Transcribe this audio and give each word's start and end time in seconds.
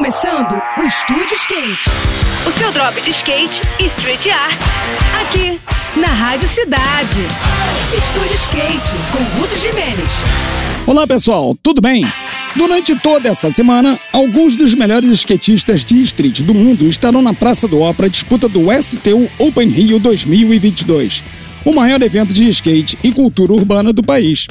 começando 0.00 0.58
o 0.78 0.82
Estúdio 0.82 1.34
Skate. 1.34 1.90
O 2.48 2.50
seu 2.50 2.72
drop 2.72 2.98
de 3.02 3.10
skate 3.10 3.60
e 3.78 3.84
street 3.84 4.28
art. 4.28 4.58
Aqui, 5.20 5.60
na 5.94 6.06
Rádio 6.06 6.48
Cidade. 6.48 7.20
Estúdio 7.94 8.34
Skate, 8.34 8.96
com 9.12 9.38
Ruth 9.38 9.58
Jimenez. 9.58 10.10
Olá 10.86 11.06
pessoal, 11.06 11.54
tudo 11.62 11.82
bem? 11.82 12.06
Durante 12.56 12.98
toda 12.98 13.28
essa 13.28 13.50
semana, 13.50 14.00
alguns 14.10 14.56
dos 14.56 14.74
melhores 14.74 15.12
skatistas 15.12 15.84
de 15.84 16.00
street 16.00 16.40
do 16.40 16.54
mundo 16.54 16.86
estarão 16.86 17.20
na 17.20 17.34
Praça 17.34 17.68
do 17.68 17.80
Ó 17.80 17.92
para 17.92 18.06
a 18.06 18.10
disputa 18.10 18.48
do 18.48 18.68
STU 18.82 19.30
Open 19.38 19.68
Rio 19.68 19.98
2022, 19.98 21.22
o 21.62 21.74
maior 21.74 22.00
evento 22.00 22.32
de 22.32 22.48
skate 22.48 22.98
e 23.04 23.12
cultura 23.12 23.52
urbana 23.52 23.92
do 23.92 24.02
país 24.02 24.46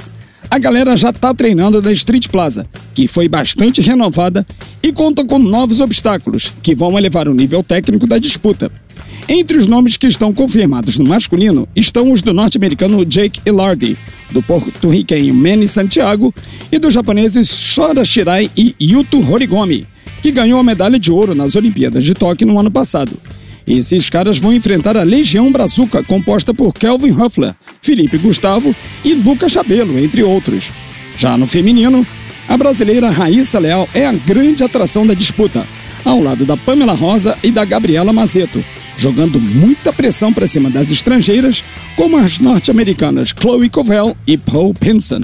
a 0.51 0.57
galera 0.57 0.97
já 0.97 1.13
tá 1.13 1.31
treinando 1.31 1.79
na 1.79 1.91
Street 1.91 2.27
Plaza, 2.27 2.65
que 2.99 3.07
foi 3.07 3.29
bastante 3.29 3.79
renovada 3.79 4.45
e 4.83 4.91
conta 4.91 5.23
com 5.23 5.39
novos 5.39 5.79
obstáculos 5.79 6.53
que 6.61 6.75
vão 6.75 6.97
elevar 6.97 7.29
o 7.29 7.33
nível 7.33 7.63
técnico 7.63 8.05
da 8.05 8.17
disputa. 8.17 8.69
Entre 9.25 9.57
os 9.57 9.67
nomes 9.67 9.95
que 9.95 10.05
estão 10.05 10.33
confirmados 10.33 10.97
no 10.97 11.07
masculino 11.07 11.65
estão 11.73 12.11
os 12.11 12.21
do 12.21 12.33
norte-americano 12.33 13.05
Jake 13.05 13.39
Elardi, 13.45 13.97
do 14.31 14.43
porto-riquenho 14.43 15.33
Manny 15.33 15.65
Santiago 15.65 16.35
e 16.69 16.77
dos 16.77 16.93
japoneses 16.93 17.57
Shora 17.57 18.03
Shirai 18.03 18.51
e 18.57 18.75
Yuto 18.81 19.25
Horigomi, 19.31 19.87
que 20.21 20.29
ganhou 20.29 20.59
a 20.59 20.63
medalha 20.63 20.99
de 20.99 21.09
ouro 21.09 21.33
nas 21.33 21.55
Olimpíadas 21.55 22.03
de 22.03 22.13
Tóquio 22.13 22.47
no 22.47 22.59
ano 22.59 22.69
passado. 22.69 23.13
Esses 23.65 24.09
caras 24.09 24.39
vão 24.39 24.51
enfrentar 24.51 24.97
a 24.97 25.03
Legião 25.03 25.49
Brazuca, 25.53 26.03
composta 26.03 26.53
por 26.53 26.73
Kelvin 26.73 27.11
Huffler, 27.11 27.55
Felipe 27.81 28.17
Gustavo 28.17 28.75
e 29.05 29.13
Lucas 29.13 29.53
Chabelo, 29.53 29.97
entre 29.97 30.21
outros. 30.21 30.73
Já 31.15 31.37
no 31.37 31.47
feminino, 31.47 32.05
a 32.49 32.57
brasileira 32.57 33.11
Raíssa 33.11 33.59
Leal 33.59 33.87
é 33.93 34.07
a 34.07 34.11
grande 34.11 34.63
atração 34.63 35.05
da 35.05 35.13
disputa, 35.13 35.67
ao 36.03 36.19
lado 36.19 36.47
da 36.47 36.57
Pamela 36.57 36.93
Rosa 36.95 37.37
e 37.43 37.51
da 37.51 37.63
Gabriela 37.63 38.11
Mazeto, 38.11 38.65
jogando 38.97 39.39
muita 39.39 39.93
pressão 39.93 40.33
para 40.33 40.47
cima 40.47 40.67
das 40.67 40.89
estrangeiras, 40.89 41.63
como 41.95 42.17
as 42.17 42.39
norte-americanas 42.39 43.35
Chloe 43.39 43.69
Covell 43.69 44.17
e 44.25 44.35
Paul 44.35 44.73
Pinson. 44.73 45.21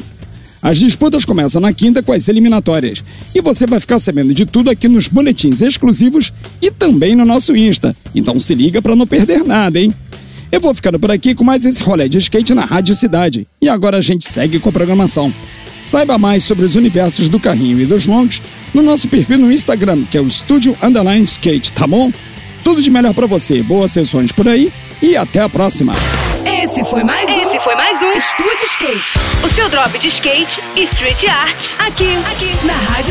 As 0.62 0.78
disputas 0.78 1.26
começam 1.26 1.60
na 1.60 1.74
quinta 1.74 2.04
com 2.04 2.12
as 2.12 2.28
eliminatórias. 2.28 3.04
E 3.34 3.42
você 3.42 3.66
vai 3.66 3.80
ficar 3.80 3.98
sabendo 3.98 4.32
de 4.32 4.46
tudo 4.46 4.70
aqui 4.70 4.88
nos 4.88 5.08
boletins 5.08 5.62
exclusivos 5.62 6.32
e 6.62 6.70
também 6.70 7.16
no 7.16 7.26
nosso 7.26 7.56
Insta. 7.56 7.96
Então 8.14 8.40
se 8.40 8.54
liga 8.54 8.84
para 8.84 8.96
não 8.96 9.08
perder 9.08 9.44
nada, 9.44 9.80
hein? 9.80 9.92
Eu 10.52 10.62
vou 10.62 10.74
ficando 10.76 11.00
por 11.00 11.12
aqui 11.12 11.34
com 11.34 11.44
mais 11.44 11.66
esse 11.66 11.82
rolê 11.82 12.08
de 12.08 12.20
skate 12.20 12.54
na 12.54 12.64
Rádio 12.64 12.94
Cidade. 12.94 13.48
E 13.60 13.68
agora 13.68 13.98
a 13.98 14.02
gente 14.02 14.26
segue 14.26 14.60
com 14.60 14.70
a 14.70 14.72
programação. 14.72 15.34
Saiba 15.86 16.18
mais 16.18 16.44
sobre 16.44 16.66
os 16.66 16.76
universos 16.76 17.30
do 17.30 17.40
carrinho 17.40 17.80
e 17.80 17.86
dos 17.86 18.08
longs 18.08 18.42
no 18.74 18.82
nosso 18.82 19.08
perfil 19.08 19.38
no 19.38 19.52
Instagram, 19.52 20.04
que 20.10 20.18
é 20.18 20.22
o 20.22 20.28
Estúdio 20.28 20.76
Underline 20.82 21.24
Skate, 21.24 21.72
tá 21.72 21.86
bom? 21.86 22.12
Tudo 22.64 22.82
de 22.82 22.90
melhor 22.90 23.14
para 23.14 23.28
você, 23.28 23.62
boas 23.62 23.92
sessões 23.92 24.32
por 24.32 24.48
aí 24.48 24.74
e 25.00 25.16
até 25.16 25.40
a 25.40 25.48
próxima! 25.48 25.94
Esse 26.44 26.84
foi 26.84 27.04
mais 27.04 27.30
um. 27.30 27.42
Esse 27.44 27.60
foi 27.60 27.76
mais 27.76 28.02
um 28.02 28.12
Estúdio 28.14 28.66
Skate. 28.66 29.14
O 29.44 29.50
seu 29.50 29.70
drop 29.70 29.98
de 30.00 30.08
skate 30.08 30.60
e 30.76 30.82
street 30.82 31.26
art. 31.26 31.64
Aqui, 31.78 32.16
aqui 32.32 32.66
na 32.66 32.74
Rádio. 32.74 33.05